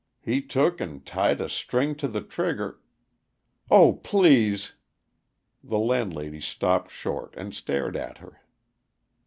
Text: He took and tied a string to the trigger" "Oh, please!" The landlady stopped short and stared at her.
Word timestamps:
He 0.19 0.41
took 0.41 0.81
and 0.81 1.05
tied 1.05 1.39
a 1.39 1.47
string 1.47 1.93
to 1.97 2.07
the 2.07 2.21
trigger" 2.23 2.79
"Oh, 3.69 3.93
please!" 4.03 4.73
The 5.63 5.77
landlady 5.77 6.41
stopped 6.41 6.89
short 6.89 7.35
and 7.37 7.53
stared 7.53 7.95
at 7.95 8.17
her. 8.17 8.41